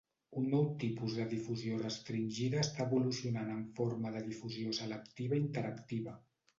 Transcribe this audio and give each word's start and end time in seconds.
Un 0.39 0.45
nou 0.53 0.63
tipus 0.83 1.17
de 1.17 1.27
difusió 1.33 1.77
restringida 1.83 2.63
està 2.65 2.89
evolucionant 2.89 3.55
en 3.59 3.63
forma 3.79 4.17
de 4.19 4.27
difusió 4.33 4.77
selectiva 4.83 5.43
interactiva. 5.47 6.23